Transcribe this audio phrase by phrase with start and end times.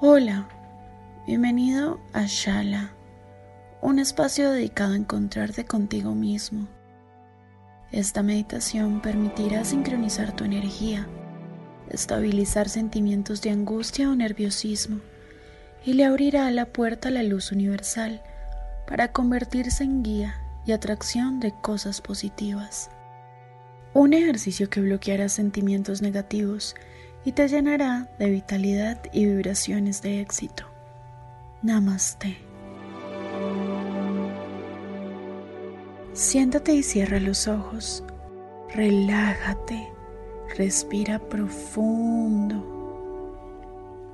[0.00, 0.48] Hola,
[1.26, 2.92] bienvenido a Shala,
[3.82, 6.68] un espacio dedicado a encontrarte contigo mismo.
[7.90, 11.08] Esta meditación permitirá sincronizar tu energía,
[11.90, 15.00] estabilizar sentimientos de angustia o nerviosismo
[15.84, 18.22] y le abrirá la puerta a la luz universal
[18.86, 22.88] para convertirse en guía y atracción de cosas positivas.
[23.94, 26.76] Un ejercicio que bloqueará sentimientos negativos
[27.28, 30.64] y te llenará de vitalidad y vibraciones de éxito.
[31.60, 32.38] Namaste.
[36.14, 38.02] Siéntate y cierra los ojos.
[38.74, 39.92] Relájate.
[40.56, 42.64] Respira profundo.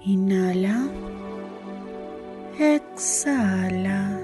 [0.03, 0.88] Inhala.
[2.59, 4.21] Exhala.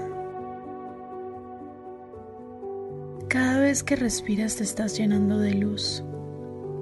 [3.29, 6.03] Cada vez que respiras te estás llenando de luz.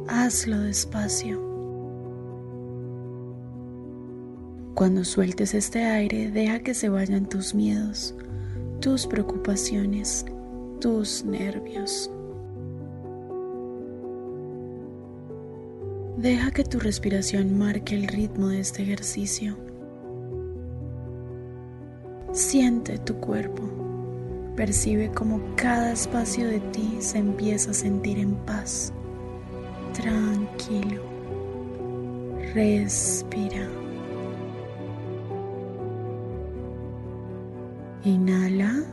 [0.07, 1.48] Hazlo despacio.
[4.79, 8.15] Cuando sueltes este aire, deja que se vayan tus miedos,
[8.79, 10.25] tus preocupaciones,
[10.79, 12.09] tus nervios.
[16.15, 19.57] Deja que tu respiración marque el ritmo de este ejercicio.
[22.31, 23.63] Siente tu cuerpo.
[24.55, 28.93] Percibe cómo cada espacio de ti se empieza a sentir en paz.
[29.93, 31.03] Tranquilo.
[32.53, 33.78] Respira.
[38.03, 38.83] Inhala.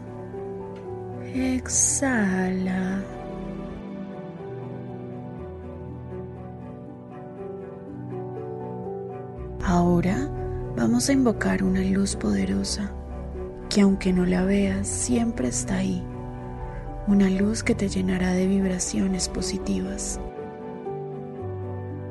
[1.33, 3.05] Exhala.
[9.65, 10.29] Ahora
[10.77, 12.91] vamos a invocar una luz poderosa
[13.69, 16.03] que aunque no la veas siempre está ahí.
[17.07, 20.21] Una luz que te llenará de vibraciones positivas.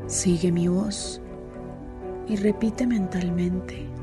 [0.07, 1.21] Sigue mi voz
[2.27, 3.94] y repite mentalmente.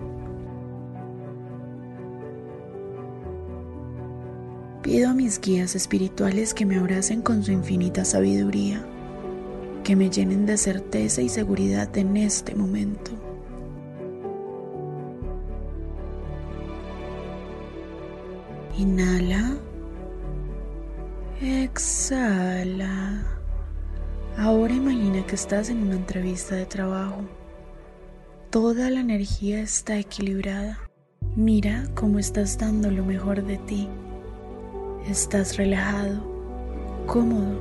[4.83, 8.85] Pido a mis guías espirituales que me abracen con su infinita sabiduría,
[9.85, 13.13] que me llenen de certeza y seguridad en este momento.
[18.77, 19.57] Inhala.
[21.41, 23.23] Exhala.
[24.37, 27.23] Ahora imagina que estás en una entrevista de trabajo.
[28.51, 30.81] Toda la energía está equilibrada.
[31.37, 33.89] Mira cómo estás dando lo mejor de ti.
[35.09, 36.23] Estás relajado,
[37.07, 37.59] cómodo,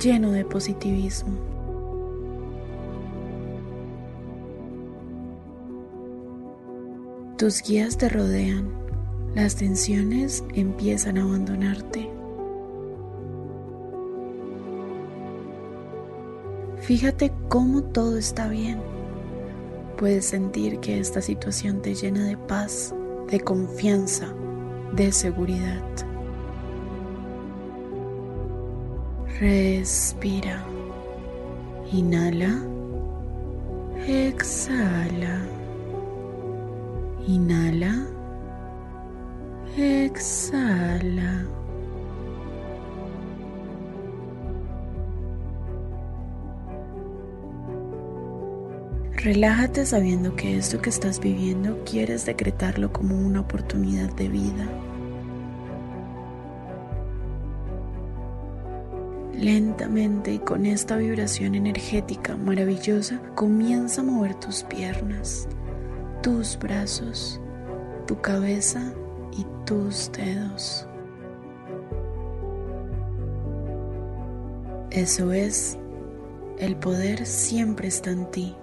[0.00, 1.32] lleno de positivismo.
[7.36, 8.70] Tus guías te rodean,
[9.34, 12.10] las tensiones empiezan a abandonarte.
[16.78, 18.80] Fíjate cómo todo está bien.
[19.98, 22.94] Puedes sentir que esta situación te llena de paz,
[23.30, 24.32] de confianza,
[24.96, 25.82] de seguridad.
[29.42, 30.64] Respira.
[31.92, 32.62] Inhala.
[34.06, 35.36] Exhala.
[37.26, 38.06] Inhala.
[39.76, 41.44] Exhala.
[49.16, 54.91] Relájate sabiendo que esto que estás viviendo quieres decretarlo como una oportunidad de vida.
[59.42, 65.48] Lentamente y con esta vibración energética maravillosa comienza a mover tus piernas,
[66.22, 67.40] tus brazos,
[68.06, 68.94] tu cabeza
[69.36, 70.86] y tus dedos.
[74.92, 75.76] Eso es,
[76.60, 78.54] el poder siempre está en ti.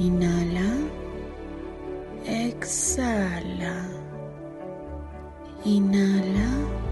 [0.00, 0.72] Inhala,
[2.24, 3.88] exhala,
[5.66, 6.85] inhala,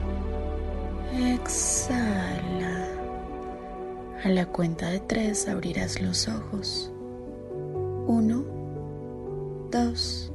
[1.16, 2.88] exhala.
[4.24, 6.90] A la cuenta de tres abrirás los ojos.
[8.06, 8.44] Uno,
[9.70, 10.32] dos,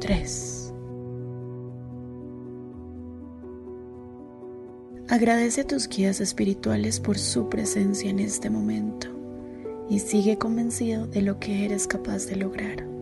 [0.00, 0.72] tres.
[5.08, 9.06] Agradece a tus guías espirituales por su presencia en este momento
[9.88, 12.95] y sigue convencido de lo que eres capaz de lograr.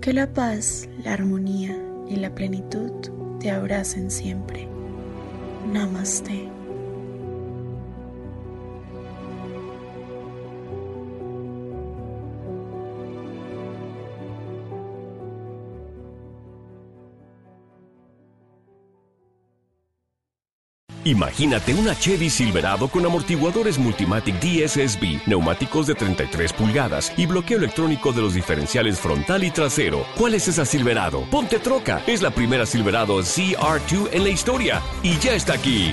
[0.00, 1.76] Que la paz, la armonía
[2.08, 2.90] y la plenitud
[3.38, 4.66] te abracen siempre.
[5.70, 6.59] Namaste.
[21.10, 28.12] Imagínate una Chevy Silverado con amortiguadores Multimatic DSSB, neumáticos de 33 pulgadas y bloqueo electrónico
[28.12, 30.06] de los diferenciales frontal y trasero.
[30.16, 31.24] ¿Cuál es esa Silverado?
[31.28, 32.00] Ponte troca.
[32.06, 35.92] Es la primera Silverado CR2 en la historia y ya está aquí.